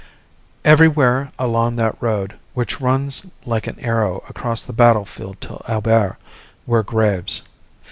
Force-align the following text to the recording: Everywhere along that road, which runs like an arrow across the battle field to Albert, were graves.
Everywhere 0.65 1.31
along 1.37 1.75
that 1.75 1.95
road, 2.01 2.33
which 2.55 2.81
runs 2.81 3.27
like 3.45 3.67
an 3.67 3.77
arrow 3.79 4.23
across 4.27 4.65
the 4.65 4.73
battle 4.73 5.05
field 5.05 5.39
to 5.41 5.61
Albert, 5.67 6.17
were 6.65 6.81
graves. 6.81 7.43